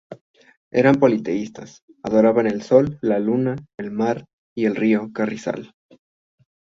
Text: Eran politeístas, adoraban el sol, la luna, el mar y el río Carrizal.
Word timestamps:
Eran 0.73 0.95
politeístas, 0.95 1.83
adoraban 2.01 2.47
el 2.47 2.63
sol, 2.63 2.97
la 3.03 3.19
luna, 3.19 3.55
el 3.77 3.91
mar 3.91 4.25
y 4.55 4.65
el 4.65 4.75
río 4.75 5.11
Carrizal. 5.13 5.75